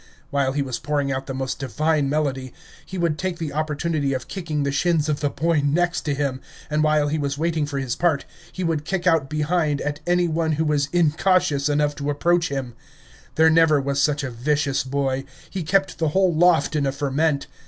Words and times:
While 0.31 0.53
he 0.53 0.63
was 0.63 0.79
pouring 0.79 1.11
out 1.11 1.27
the 1.27 1.33
most 1.35 1.59
divine 1.59 2.09
melody, 2.09 2.55
he 2.87 2.97
would 2.97 3.19
take 3.19 3.37
the 3.37 3.53
opportunity 3.53 4.15
of 4.15 4.27
kicking 4.27 4.63
the 4.63 4.71
shins 4.71 5.07
of 5.07 5.19
the 5.19 5.29
boy 5.29 5.61
next 5.63 6.01
to 6.05 6.15
him, 6.15 6.41
and 6.71 6.83
while 6.83 7.07
he 7.07 7.19
was 7.19 7.37
waiting 7.37 7.67
for 7.67 7.77
his 7.77 7.95
part, 7.95 8.25
he 8.51 8.63
would 8.63 8.83
kick 8.83 9.05
out 9.05 9.29
behind 9.29 9.79
at 9.79 9.99
any 10.07 10.27
one 10.27 10.53
who 10.53 10.65
was 10.65 10.89
incautious 10.91 11.69
enough 11.69 11.95
to 11.97 12.09
approach 12.09 12.49
him. 12.49 12.73
There 13.35 13.51
never 13.51 13.79
was 13.79 14.01
such 14.01 14.23
a 14.23 14.31
vicious 14.31 14.83
boy; 14.83 15.25
he 15.51 15.61
kept 15.61 15.99
the 15.99 16.07
whole 16.07 16.33
loft 16.33 16.75
in 16.75 16.87
a 16.87 16.91
ferment. 16.91 17.45